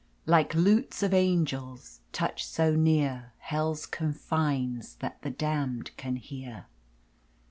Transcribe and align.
Like 0.25 0.55
lutes 0.55 1.03
of 1.03 1.13
angels, 1.13 1.99
touched 2.11 2.47
so 2.47 2.75
near 2.75 3.33
Hell's 3.37 3.85
confines, 3.85 4.95
that 4.95 5.21
the 5.21 5.29
damned 5.29 5.95
can 5.95 6.15
hear. 6.15 6.65